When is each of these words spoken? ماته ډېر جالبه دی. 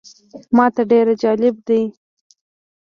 ماته 0.55 0.81
ډېر 0.91 1.07
جالبه 1.21 1.61
دی. 1.67 1.81